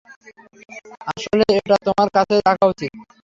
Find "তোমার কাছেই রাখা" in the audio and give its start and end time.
1.87-2.65